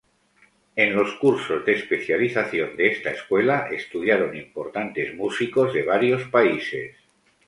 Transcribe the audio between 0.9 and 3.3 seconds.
los cursos de especialización de esta